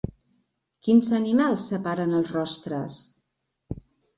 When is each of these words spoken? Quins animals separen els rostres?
Quins 0.87 1.11
animals 1.17 1.67
separen 1.73 2.17
els 2.21 2.35
rostres? 2.39 2.99